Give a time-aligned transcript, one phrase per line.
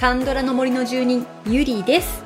[0.00, 2.24] カンドラの森の住人ゆりです。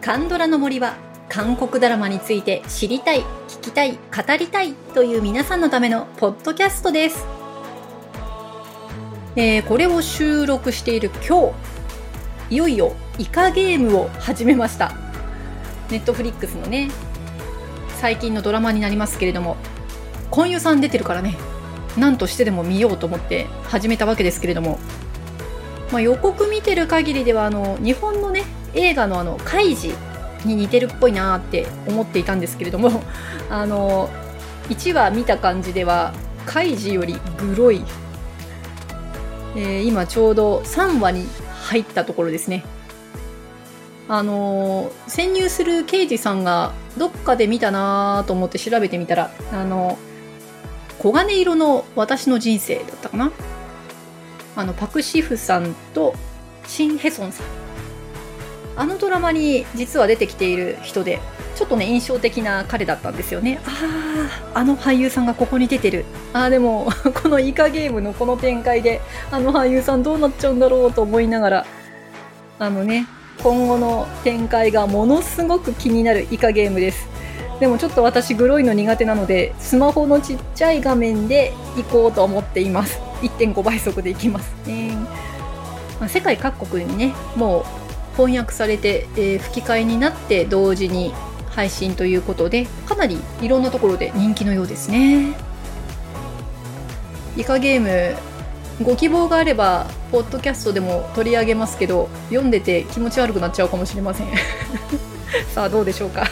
[0.00, 0.94] カンドラの森は
[1.28, 7.26] 韓国ドラマについて知りたい聞きたい語りたいという皆さんのためのポッドキャストです、
[9.34, 11.52] えー、これを収録している今
[12.48, 14.92] 日いよいよイカゲームを始めました。
[15.90, 16.88] ネットフリックスのね
[17.96, 19.56] 最近のドラマになりますけれども
[20.30, 21.36] 今夜さん出てるからね
[21.96, 24.78] 何としてでも見ようと思って始めたわけですけれども、
[25.92, 29.94] まあ、予告見てる限りではあの日本のね映画のあの「カイジ」
[30.44, 33.02] に似てるっぽいなって思っていたんですけれども
[33.50, 34.08] あの
[34.68, 36.12] 1話見た感じでは
[36.46, 37.84] カイジよりグロい、
[39.56, 41.26] えー、今ちょうど3話に
[41.62, 42.64] 入ったところですね。
[44.10, 49.98] あの潜入する刑事さんがどっかで見たなと思って調べてみたらあの
[51.02, 53.30] 黄金色の私の人生だったかな？
[54.58, 56.16] あのパク・シフさんと
[56.66, 57.46] シン・ヘソンさん。
[58.74, 61.20] あのドラマに実は出てきている人で
[61.56, 63.60] ちょっとね印象的な彼だったんですよね。
[63.64, 63.70] あ
[64.54, 66.04] ああの俳優さんがここに出てる。
[66.32, 66.90] ああでも
[67.22, 71.66] このイカゲームのこの展開であの俳優さんどうなっちゃうんだろうと思いながら
[72.58, 73.06] あのね
[73.44, 77.17] 今後の展開がものすごく気になるイカゲームです。
[77.60, 83.00] でもちょっと私グロいの苦手なのでスマホのちっちゃい画面で行こうと思っています。
[83.22, 84.94] 1.5倍速で行きますね、
[85.98, 87.64] まあ、世界各国にねも
[88.12, 91.12] う翻訳されて、えー、吹き替えになって同時に
[91.50, 95.34] 配信ということでかなりいろんなところで人気のようですね。
[97.36, 98.16] イカゲーム
[98.84, 104.28] ご希望があればポッドキャストでも取り上げますけど読んでて気持ち悪くなっちゃうかもしれません。
[105.52, 106.24] さあどうでしょうか？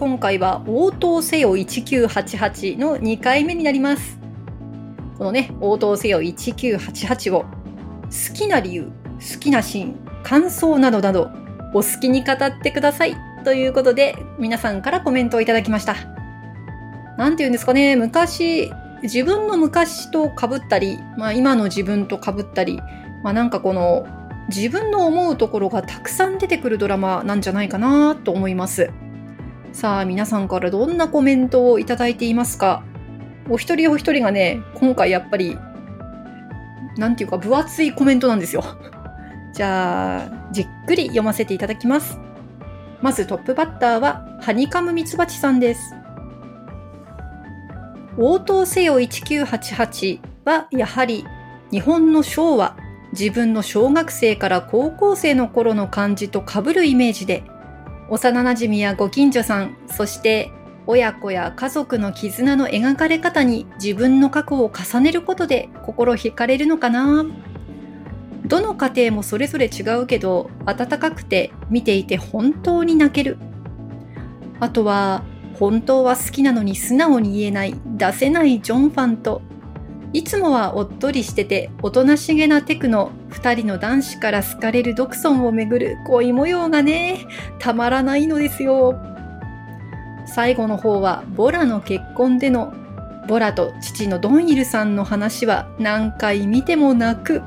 [0.00, 4.18] 今回は応答せよ1988の2回目になります。
[5.18, 11.30] このね、応答せよ1988を好きな理由、好きなシーン、感想などなど
[11.74, 15.94] お好きに語ってくださいということで皆さんからコメントをいただきました。
[17.18, 18.72] なんて言うんですかね、昔、
[19.02, 22.80] 自分の昔と被ったり、まあ今の自分と被ったり、
[23.22, 24.06] まあなんかこの
[24.48, 28.90] 自分の思うところがたくさん出てくるドラマなんじゃないかなと思います。
[29.72, 32.82] さあ、皆さんからどんなコメントをいただいていますか？
[33.48, 35.56] お一人お一人がね、今回やっぱり、
[36.96, 38.62] なんていうか分厚いコメントなんですよ。
[39.54, 42.18] じゃあ、じっくり読ませていただきます。
[43.00, 45.94] まずトップバッターは、ハニカムミツバチさんです。
[48.18, 51.24] 応答せよ1988は、やはり、
[51.70, 52.76] 日本の昭和、
[53.12, 57.44] 自分の小学生から高校生の頃の感じと被るイメージで、
[58.10, 60.50] 幼なじみやご近所さん、そして
[60.86, 67.24] 親子や家族の絆の描かれ方に自分の過去を重ねることで心惹かれるのかな？
[68.46, 73.38] どの家庭もそれぞれ違うけど温かくて見ていて本当に泣ける。
[74.58, 75.22] あとは
[75.54, 79.42] 本当は好きなのに素直に言えない出せないジョンファンと
[80.12, 87.26] いつもはおっとりしてておとなしげなテクノ2人の男子から好かれるドクソンをめぐる恋模様がね
[87.60, 89.00] たまらないのですよ。
[90.26, 92.72] 最後の方はボラの結婚での
[93.28, 97.42] ボラと父のドンイルさんの話は何回見ても泣く。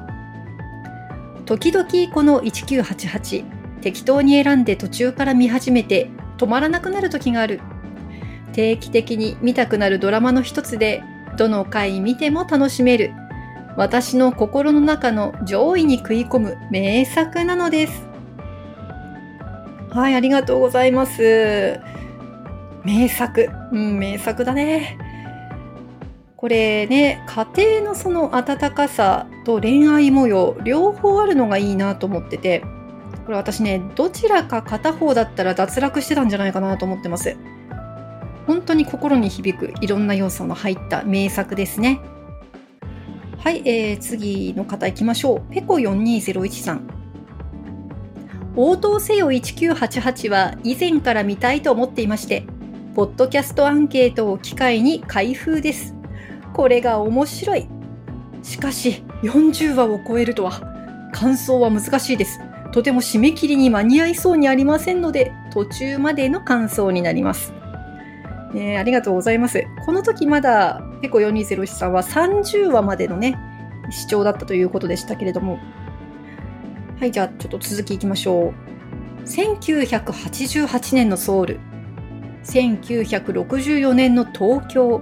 [1.45, 7.59] 時々この1988適当に選んで途中から見始めて止まらなくなる時がある。
[8.53, 11.03] 定期的に見たくなるドラマの一つで
[11.37, 13.13] どの回見ても楽しめる
[13.75, 18.07] 私の心の中の上位に食い込む名作なのです。
[19.89, 21.79] はい、ありがとうございます。
[22.83, 23.49] 名作。
[23.71, 24.97] うん、名作だね。
[26.37, 32.63] これね、家庭のその温かさと恋愛模様、両方あるのがいいなと思ってて、
[33.25, 37.37] これ私ね、どちらか片方だったら脱落してたんじゃないかなと思ってます。
[38.45, 41.99] 本当に心に響くいろんな要素の入った名作ですね。
[43.37, 45.53] はい、えー、次の方行きましょう。
[45.53, 46.87] ペコ4201さん。
[48.55, 52.45] 応答せよ1988は以前から見たいと思っていまして、
[52.95, 55.95] ポッドキャストアンケートを機会に開封です。
[56.53, 57.67] これが面白い。
[58.43, 60.61] しかし、40話を超えるとは、
[61.11, 62.39] 感想は難しいです。
[62.71, 67.53] とても締め切りに間に合いそうにありませんので、途中までの感想になります。
[68.55, 69.63] えー、ありがとうございます。
[69.85, 73.37] この時まだ、ペコ4201さんは30話までのね、
[73.89, 75.59] 視聴だったということでしたけれども。
[76.99, 78.73] はい、じゃあちょっと続きいきましょう。
[79.25, 81.59] 1988年のソウル
[82.43, 85.01] 1964年の東京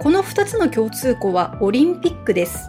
[0.00, 2.68] この2つの共通項はオリンピックです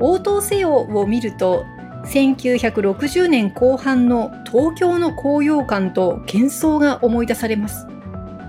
[0.00, 1.64] 応答せよを見ると
[2.04, 7.86] 1960年後半の東京の高揚感と幻想が思い出されます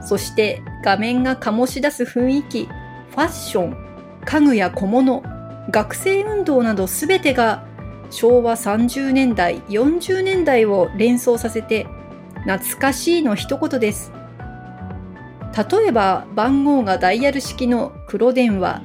[0.05, 3.77] そして画面が醸し出す雰囲気ファッション
[4.23, 5.23] 家具や小物
[5.71, 7.65] 学生運動など全てが
[8.11, 11.87] 昭和30年代40年代を連想させて
[12.45, 14.11] 懐かしいの一言です。
[15.55, 18.81] 例えば番号がダイヤル式の黒電話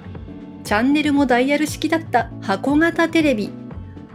[0.63, 3.51] チャンネルもダイヤル式だった箱型テレビ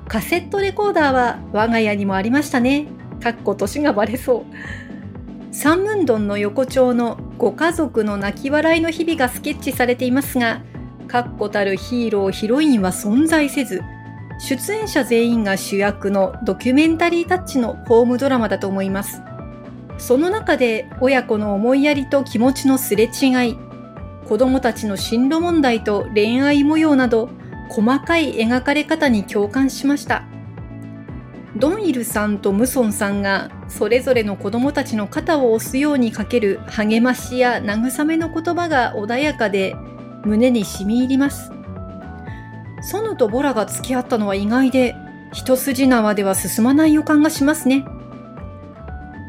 [0.08, 2.88] カセットレコーダーは我が家にもありましたね。
[3.22, 4.85] かっこ年がバレそう。
[5.58, 10.62] 三文丼の横丁のご家族の泣き笑いの日々がスケッチされていますが
[11.08, 13.82] 確固たるヒーローヒロインは存在せず
[14.38, 19.22] 出演者全員が主役のドキュメンタリータッチのホームドラマだと思います。
[19.98, 23.58] その中で親子の思いやりと気持ちのすれ違い
[24.28, 27.30] 子供たちの進路問題と恋愛模様など
[27.70, 30.26] 細かい描かれ方に共感しました。
[31.58, 39.74] ドンイルさんとムソンさんがそれぞれの子供たちの肩を押すようにかける励ましや慰めの言葉が穏やかで
[40.26, 41.52] 胸に染み入ります。
[42.82, 44.96] ソヌとボラが付き合ったのは意外で
[45.32, 47.86] 一筋縄では進まない予感がしますね。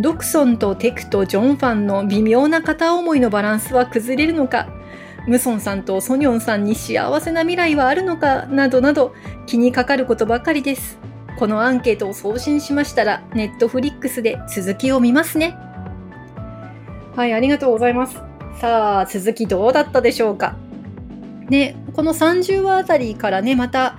[0.00, 4.68] ドクソンとテクとジョンファンの微妙な片思いのバランスは崩れるのか。
[5.28, 8.46] ムソンさんとソニョンさんに幸せな未来はあるのか。
[8.46, 9.14] などなど
[9.46, 10.98] 気にかかることばかりです。
[11.38, 15.56] このアンケートを送信しましたらネットフリックスで続きを見ますね。
[17.14, 18.14] はいありがとうございます。
[18.60, 20.56] さあ続きどうだったでしょうか？
[21.48, 23.96] ね、この30話あたりからね、また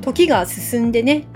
[0.00, 1.26] 時が進んでね、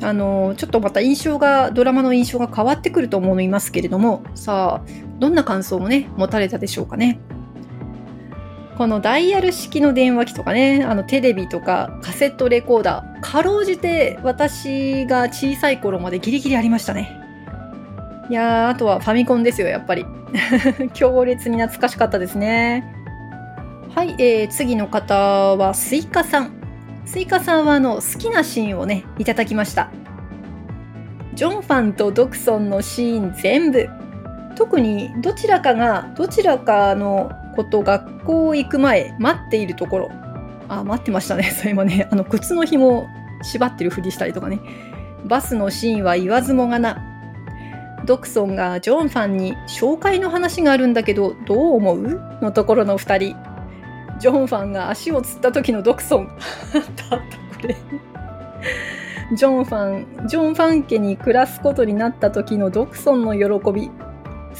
[0.00, 7.18] あのちょっとまた印象が、ドラマの印象が変わってくると思いますけれども、さあ、どんな感想をね、持たれたでしょうかね？
[8.76, 17.18] このダイヤル式の電話機とかね、あのテレビとかカセットレコーダー、かろうじて私が小さい頃までギリギリありましたね。
[18.28, 20.04] いやー、あとはファミコンですよ、やっぱり。
[20.92, 22.84] 強烈に懐かしかったですね。
[23.94, 25.14] はい、えー、次の方
[25.56, 26.50] はスイカさん。
[27.06, 29.90] スイカさんはあの好きなシーンをね、いただきました。
[31.32, 33.88] ジョンファンとドクソンのシーン全部。
[34.54, 40.10] 特にどちらかがどちらかのこと学校行く前待っているところ。
[40.68, 41.44] あ、待ってましたね。
[41.56, 43.06] それもね、あの靴の紐
[43.42, 44.60] 縛ってるふりしたりとかね。
[45.24, 47.02] バスのシーンは言わずもがな。
[48.04, 52.20] ドクソンがジョンファンに紹介の話があるんだけどどう思う？
[52.40, 53.36] のところの2人
[54.20, 56.28] ジョンファンが足をつった時のドクソン。
[56.72, 57.22] だったこ
[57.66, 57.76] れ。
[59.34, 63.90] ジョンファン、ジョンファン家に暮らすことになった時のドクソンの喜び。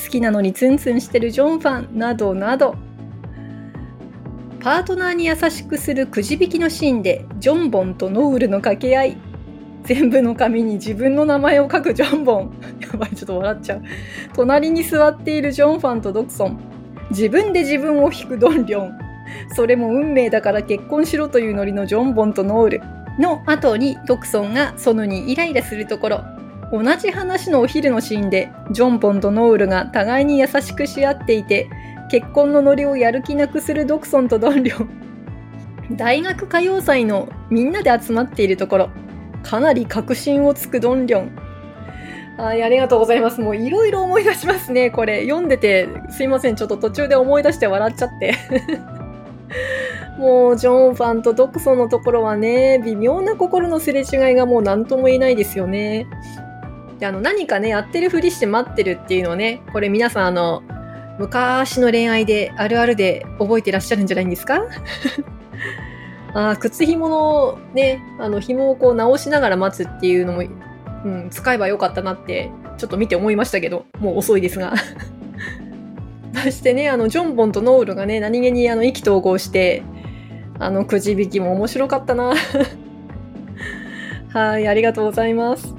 [0.04, 2.76] 好きなのにツンツンしてるジョンファンなどなど。
[4.60, 9.16] パートナーに優しくするくじ引きのシーンでジョンボンとノウルの掛け合い。
[9.84, 12.52] 全部の紙に自分の名前を書くジョンボン。
[12.80, 13.82] やばい、ちょっと笑っちゃう。
[14.34, 16.58] 隣に座っているジョンファンとドクソン。
[17.10, 18.92] 自分で自分を引くドンリョン。
[19.54, 22.80] それも運命だから結婚しろというノリのジョンボンとノール
[23.18, 26.35] の後にドクソンがソヌにイライラするところ
[26.72, 31.70] 同じ話のお昼のシーンでジョンボンとノールが互いに優しくし合っていて
[32.10, 38.90] 結婚のノリをやる気なくするドクソンとドンリョン大学歌謡祭のみんなで集まっているところ
[39.42, 41.46] かなり確信をつくドンリョン
[42.36, 43.40] はい、ありがとうございます。
[43.40, 45.22] もういろいろ思い出しますね、これ。
[45.22, 46.56] 読んでて、すいません。
[46.56, 48.34] ちょっと途中で思い出して笑っちゃって。
[50.18, 56.06] もう、ジョンファンとドクソンのところはね、微妙な心のすれ違いがもう何とも言えないですよね。
[56.98, 60.62] で、あの、何かね、やってるふりして待ってるっていうのをね、これ皆さんあの、
[61.18, 64.62] 昔の恋愛であるあるで覚えてらっしゃるんじゃないんですか？
[66.34, 74.74] あ靴紐のね、あの、紐をこう直しながら待つっていうのも、うん、使えばよかったなって、ちょっと見て思いましたけど、もう遅いですが。
[76.44, 79.82] そ してね、あの、ジョンボンとノールがね、何気にあの、意気投合して、
[80.58, 82.34] あの、くじ引きも面白かったな。
[84.34, 85.75] はい、ありがとうございます。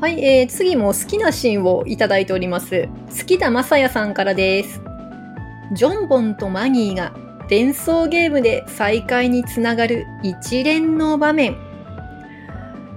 [0.00, 2.88] はい、えー、次も好きなシーンをいただいております。
[3.08, 4.80] 好きだまさやさんからです。
[5.72, 7.12] ジョンボンとマギーが
[7.48, 11.56] 伝送ゲームで再会につながる一連の場面。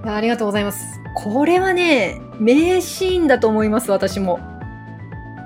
[0.04, 1.00] ありがとうございます。
[1.16, 4.38] これはね、名シーンだと思います、私も。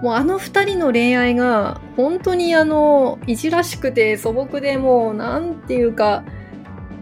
[0.02, 6.22] もうあの二人の恋愛が本当にあの、いじらしくて素朴でもうなんていうか、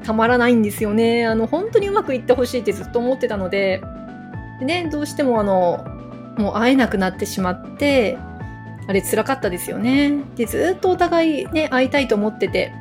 [0.04, 1.26] たまらないんですよね。
[1.26, 3.82] あの、本当にうまくいってほしいってずっと思ってたので、
[4.61, 5.84] でね、どうしてもあの、
[6.38, 8.18] もう会えなくなってしまって、
[8.87, 10.12] あれ辛かったですよね。
[10.37, 12.73] で、ずっとお互いね、会いたいと思ってて。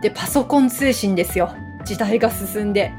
[0.00, 1.54] で、パソコン通信ですよ。
[1.84, 2.92] 時代が進んで。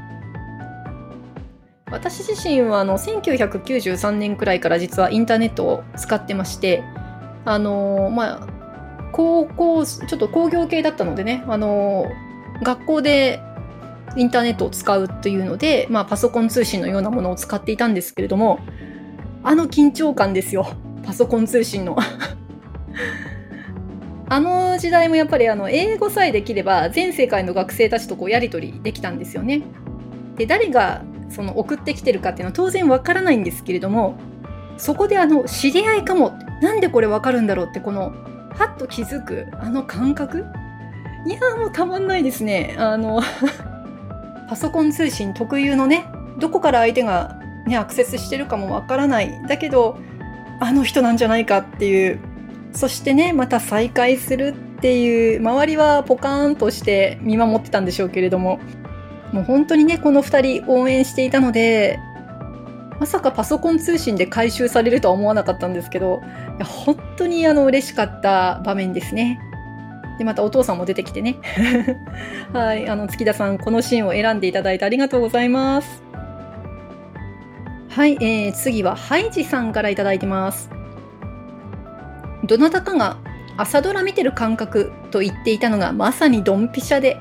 [1.90, 6.82] 私自身はあの1993年くらいから実はインターネットを使ってまして、
[7.44, 8.48] あのー、まあ、
[9.12, 13.40] 高校、ちょっと工業系だったのでね、あのー、学校で
[14.16, 18.60] インターネットを使うというので、まあ、パソコン通信のようなものを使っていたんですけれども、
[19.42, 20.66] あの緊張感ですよ。
[21.04, 21.96] パソコン通信の
[24.26, 29.62] あの時代もやっぱりあの英語さえできれば全世界の学生たちとこうやり取りできたんですよね。
[30.36, 34.14] で誰がその送ってきてるかっていうのは当然わからないんですけれども
[34.76, 38.12] そこであの知り合いかもなんでこれわかるんだろうってこの
[38.56, 40.46] パッと気づくあの感覚？
[41.26, 42.76] いやもうたまんないですね。
[42.78, 43.20] あの
[44.54, 46.06] パソコン通信特有のね
[46.38, 49.42] どこから相手が、ね、アクセスしてるかもわからない。
[49.48, 49.98] だけど
[50.60, 52.20] あの人なんじゃないかっていう。
[52.72, 55.40] そしてねまた再会するっていう。
[55.40, 58.60] 周りはポカーンとして見守ってたんでしょうけれども。
[59.32, 61.98] もう本当にねこの2人応援していたので
[63.00, 66.22] まさかパソコン通信で回収されるとは思わなかったんですけど
[66.58, 69.40] いや本当にあの嬉しかった場面ですね。
[70.18, 71.36] でまたお父さんも出てきてね
[72.52, 76.02] はいあの月田さんこのシーンを選んでいただいてありがとうございます。
[77.88, 80.68] はい、えー、次はハイジさんからいただいてます。
[82.44, 83.18] どなたかが
[83.56, 87.20] 朝ドラ見てる感覚と言っていたのがまさにドンピシャで、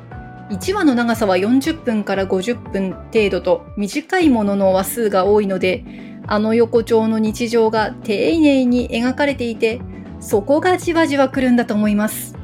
[0.50, 5.86] 1話の長さは40分から50分程度と短いものの話数が多いので、
[6.26, 9.80] あの横丁の日常が丁寧に描かれていて、
[10.20, 12.36] そこがじわじわ来るんだと思います。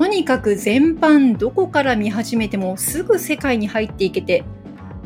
[0.00, 4.44] とにかく全般どこから見始めてもすぐ世界に入っていけて、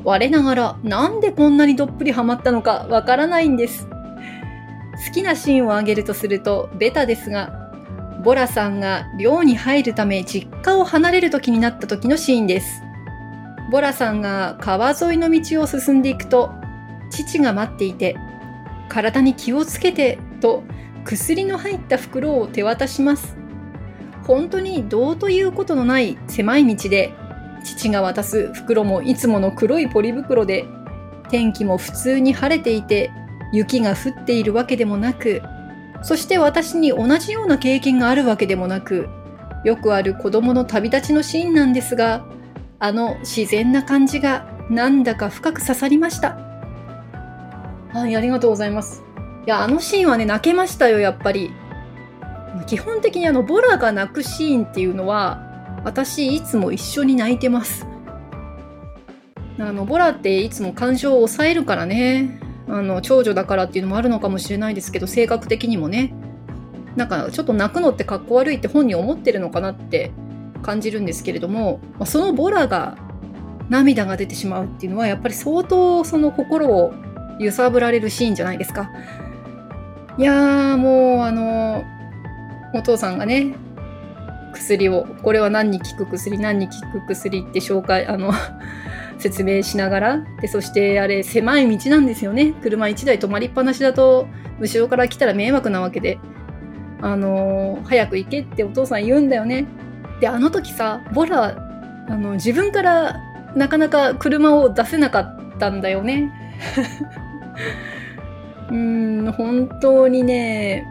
[0.04, 3.88] 我ながらなんでこんなにどっぷりハマったのかわからないんです。
[3.88, 7.72] 好きなシーンを挙げるとするとベタですが、
[8.22, 12.80] ボラさんが寮に入るため実家を離れる時になった時のシーンです。
[13.72, 16.52] ボラさんが川沿いの道を進んでいくと、
[17.10, 18.16] 父が待っていて、
[18.88, 20.62] 体に気をつけてと
[21.04, 23.43] 薬の入った袋を手渡します。
[24.26, 27.14] 本当にどうということのない狭い道で
[27.64, 30.66] 父が渡す袋もいつもの黒いポリ袋で、
[31.30, 33.10] 天気も普通に晴れていて、
[33.52, 35.42] 雪が降っているわけでもなく、
[36.02, 39.08] そして私に同じような経験があるわけでもなく、
[39.64, 42.26] よくある子供の旅立ちのシーンなんですが、
[42.78, 46.36] あの自然な感じがなんだか深く刺さりました。
[47.92, 49.02] はい、ありがとうございます。
[49.46, 51.50] いや、あのシーンはね、泣けましたよ、やっぱり。
[52.66, 57.86] 基本的にあの、ボラが泣くシーンっていうのは、私いつも一緒に泣いてます。
[59.58, 62.40] あのボラっていつも感情を抑えるからね。
[62.66, 66.14] あの長女だからっていうのもあるのかもしれないですけど性格的にもね。
[66.96, 70.12] なんかちょっと泣くのってかっこ悪いって本人思ってるのかなって
[70.62, 72.96] 感じるんですけれども、まあ、そのボラが
[73.68, 76.94] 涙が出てしまうっていうのはやっぱり相当その心を
[77.38, 78.90] 揺さぶられるシーンじゃないですか。
[80.16, 81.84] いやーもうあの
[82.74, 83.54] お父さんがね
[84.52, 88.32] 薬をこれは何に効く薬何に効く薬って紹介あの
[89.18, 92.52] 説明しながらでそしてあれ狭い道なんですよね。
[92.62, 94.26] 車1台止まりっぱなしだと
[94.60, 96.18] 後ろから来たら迷惑なわけで。
[97.04, 99.66] あの早く行けってお父さん言うんだよね。
[100.20, 101.54] であの時さボラ
[102.08, 103.20] あの自分から
[103.54, 106.32] なかなか車を出せなかったんだよね。
[108.72, 110.86] うん本当にね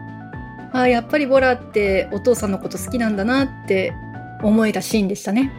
[0.74, 3.94] あやっぱりボラってお父さんのこと好きなんだなって
[4.42, 5.52] 思えたシーンでしたね。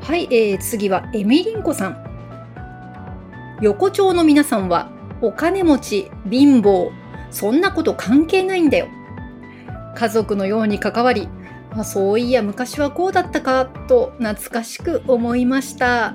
[0.00, 3.58] はい、えー、次はエミリンコさん。
[3.60, 4.88] 横丁の皆さんは
[5.20, 6.90] お金持ち、貧乏、
[7.32, 8.86] そんなこと関係ないんだよ。
[9.96, 11.28] 家族のように関わり、
[11.72, 16.14] あそういや昔はこうだったかと懐かしく思いました。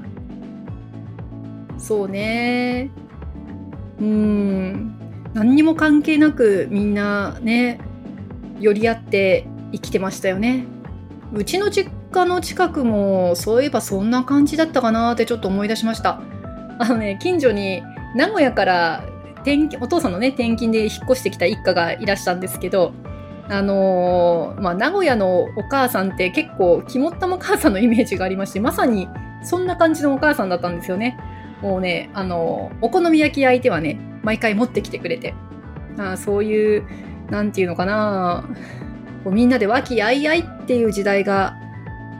[1.77, 2.91] そうね。
[3.99, 4.96] うん。
[5.37, 7.79] 何にも関係なくみんなね
[8.59, 10.65] 寄り合って生きてましたよね。
[11.31, 16.21] うちの実家の近くもそういえばそんな感じだったかなってちょっと思い出しました。
[16.79, 17.83] あのね近所に
[18.15, 19.03] 名古屋から
[19.41, 22.93] 転お父さんのね転勤で引っ越してきた一家がいらしたんですけど
[23.47, 29.07] あのー、まあ、名古屋のお母さんって結構肝っ玉母さんのイメージがありましてまさに
[29.43, 31.17] そんな感じのお母さんだったんですよね。
[31.61, 35.33] もうねあのお好み焼き焼いてはね毎回持ってきてくれて、
[35.97, 36.87] あそういう、
[37.29, 38.43] なんていうのかな、
[39.23, 41.55] こうみんなで和気あいあいっていう時代が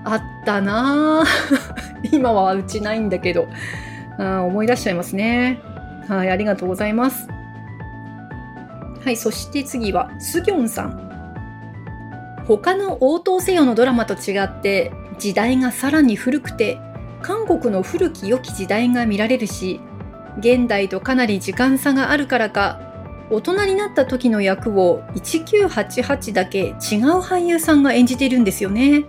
[0.06, 1.25] あったな
[2.12, 3.48] 今はうちないんだけど、
[4.17, 5.60] あ思い出しちゃいますね。
[6.08, 7.27] はい、ありがとうございます。
[9.03, 11.08] はい、そして次は、スギョンさん。
[12.48, 16.79] 他の応答せよのドラマと違って時代がさらに古くて
[17.21, 19.79] 韓国の古き良き時代が見られるし
[20.39, 22.79] 現代とかなり時間差があるからか
[23.29, 26.75] 大人になった時の役を1988だけ違う
[27.19, 29.03] 俳優さんが演じているんですよね。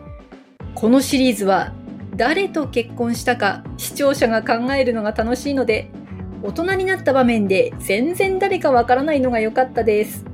[0.74, 1.72] このシリーズは
[2.16, 5.90] 誰と結婚したか視聴者が考えるのが楽しいので
[6.42, 10.24] 大人になった場面で全然誰かわからないのが良かったです。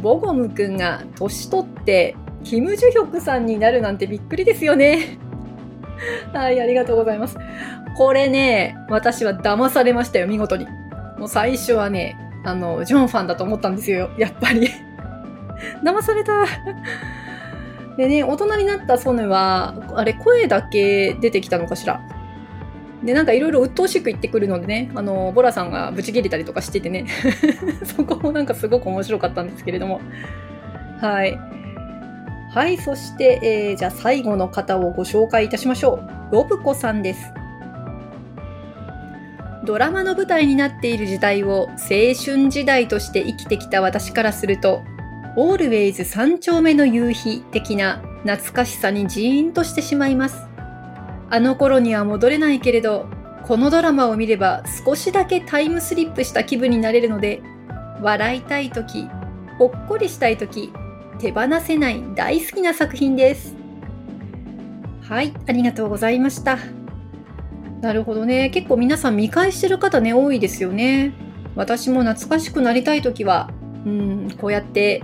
[0.00, 5.18] ボゴムくんが年取ってキム・ジュヒョクさんになるなんてびっくりですよね。
[6.32, 7.38] はい、ありがとうございます。
[7.96, 10.66] これね、私は騙されましたよ、見事に。
[11.18, 14.68] もう最初はね、あの、ジョンファンだと思ったんですよ、やっぱり。
[15.82, 16.32] 騙された。
[17.96, 22.00] でね、大人になったソネは、あれ、声だけ出てきたのかしら。
[23.04, 27.06] で、なんかいろいろ鬱陶しく言ってくるのでね、あの、ボラさんがブチ切れたりとかしててね、
[27.84, 30.00] そこもなんかすごく面白かったんですけれども。
[31.00, 31.38] はい。
[32.54, 36.08] はい、そして、えー、じゃあ最後の方をご紹介いたしましょう。
[36.32, 37.20] ロブコさんです。
[39.64, 41.76] ドラマの舞台になっている時代を青
[42.14, 44.84] 春時代として生きてきた私からすると、
[45.36, 50.46] オールウェイズ三丁目の夕日的な懐かしさにジーンとしてしまいます。
[51.30, 53.08] あの頃には戻れないけれど、
[53.42, 57.42] このドラマを見れば少しだけタイムスリップした気分になれるので、
[58.00, 59.08] 笑いたい時、
[59.58, 60.72] ほっこりしたい時、
[61.18, 63.54] 手放せない大好きな作品です。
[65.02, 66.58] はい、ありがとうございました。
[67.80, 68.50] なるほどね。
[68.50, 71.12] 結構皆さん見返してる方ね、多いですよね。
[71.54, 73.50] 私も懐かしくなりたい時は、
[73.84, 75.02] うん、こうやって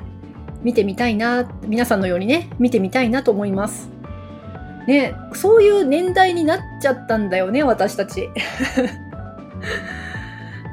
[0.62, 3.90] 見てみたいな、皆さんのようにね、見てみたいなと思います。
[4.86, 8.30] ね、そういう年代になっちゃったんだよね、私たち。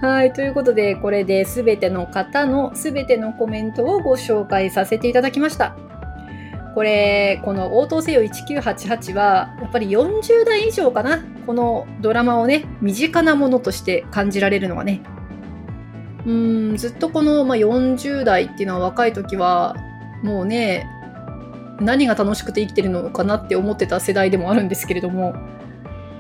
[0.02, 0.34] はい。
[0.34, 5.76] ということで、これで全ての方の全てのコメントをご紹介させていただきました。
[6.76, 11.26] これ、この応答せよ1988は、やっぱり40代以上かな。
[11.48, 15.02] このドラマをね、身近なものとして感じられるのはね。
[16.28, 19.76] うん、ずっとこの、まあ、40代っていうのは若い時は、
[20.22, 20.88] もうね、
[21.80, 25.36] 何が楽しくて生きてるのかなって思ってた世代でもあるんですけれども、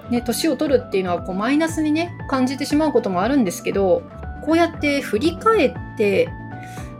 [0.09, 4.03] ね、年を取るっていうのはこうマイナスにね、感じてしまうこともあるんですけど、
[4.45, 6.29] こうやって振り返って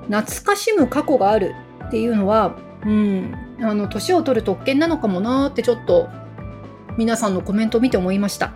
[0.10, 6.10] 懐かしむ過去があるっていうのは、うん、あの、年を取る特権なのかもなーってちょっと
[6.98, 8.54] 皆さんのコメントを見て思いました。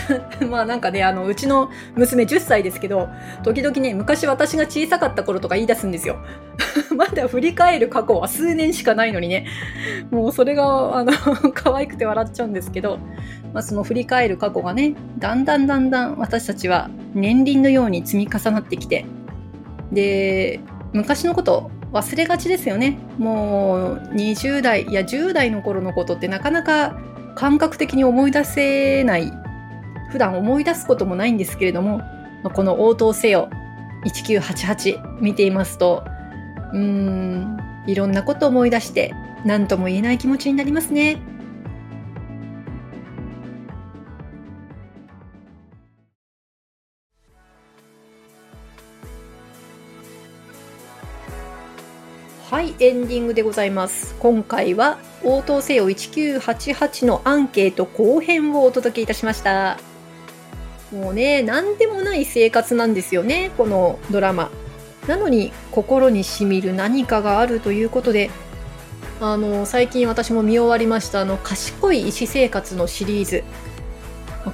[0.48, 3.08] まあなんかね、あの、うちの娘10歳ですけど、
[3.42, 6.16] 時々ね、昔私が小さかった頃とか言い出すんですよ。
[6.96, 9.46] まだ振り返る過去は数年しかないのにね、
[10.10, 11.12] もうそれが、あの、
[11.54, 12.98] 可愛くて笑っちゃうんですけど、
[13.52, 19.06] まあその振り返る過去がね、だんだんだんだん私たちは年輪のように積み重なってきて、
[19.92, 20.60] で、
[20.92, 22.98] 昔のこと忘れがちですよね。
[23.18, 26.96] もう20代、いや10代の頃のことってなかなか
[27.34, 29.32] 感覚的に思い出せない
[30.10, 32.00] 普段思い出すこともないんですけれども、
[32.54, 33.48] この応答せよ
[34.04, 36.04] 1988見ていますと、
[36.72, 39.14] うーん、いろんなことを思い出して、
[39.44, 41.18] 何とも言えない気持ちになりますね。
[52.48, 54.14] はい、エンディングでございます。
[54.20, 59.78] 今回は応答せよ1988のアンケート後編をお届けいたしました。
[60.96, 64.50] もうね、何でもない生活なんですよね、このドラマ。
[65.06, 68.30] なのに心にしみる何かがあるということで、
[69.20, 73.44] あの、最近私も見終わりましたあの、賢い医師生活のシリーズ。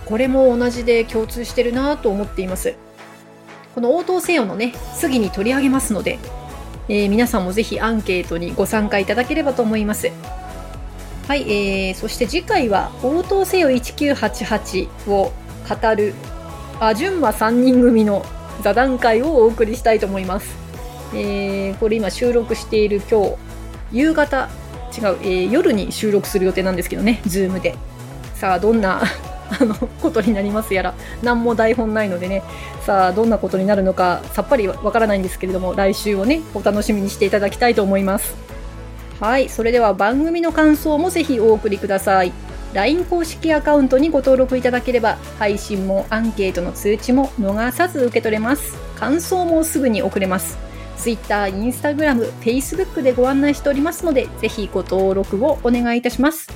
[0.05, 2.74] これも同じで共通してるなと思っています。
[3.74, 6.18] この応答せよのね、次に取り上げますので、
[6.88, 10.11] えー、皆さんもぜひアンケートにご参加いただければと思います。
[11.28, 15.33] はい、えー、そして次回は応答せよ1988を
[15.68, 16.14] 語る
[16.85, 18.27] アジュンマ3人組の
[18.61, 20.57] 座談会をお送りしたいと思います。
[21.14, 23.37] えー、これ今収録している今日
[23.92, 24.49] 夕方
[24.92, 27.77] 違う、えー、夜に収録する予定なんですけどね、ズームで。
[28.35, 29.01] さあ、どんな
[29.61, 32.42] あのことになりますやら、何も台本ないのでね、
[32.85, 38.35] さあ、どんなことになるのかさっぱりわからないんですけれども、来週をね、お楽しみにしていただきたいと思います。
[39.21, 42.33] はい、それでは番組の感想もぜひお送りください。
[42.72, 48.76] LINE 公式アカウントにご登録いただければ配信もアンケートの通知も逃さず受け取れます。
[48.96, 50.56] 感想もすぐに送れます。
[50.96, 56.48] Twitter、Instagram、Facebook でご案内しておりますのでぜひご登録をお願いいたします。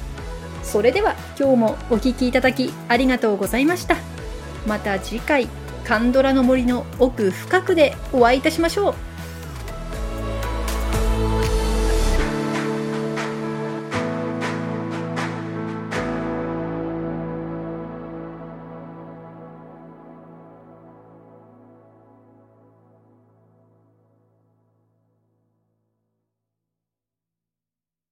[0.63, 3.97] それでは今日もお聴きいただきありがとうございました。
[4.67, 5.49] また次回
[5.85, 8.95] カンドラの森の奥深くでお会いいたしましょう。